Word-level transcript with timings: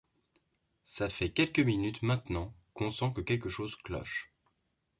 Ça 0.87 1.09
fait 1.09 1.29
quelques 1.29 1.59
minutes 1.59 2.01
maintenant 2.01 2.55
qu'on 2.73 2.89
sent 2.89 3.13
que 3.15 3.21
quelque 3.21 3.49
chose 3.49 3.75
cloche. 3.75 4.31